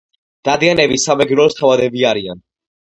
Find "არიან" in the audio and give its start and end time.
2.15-2.47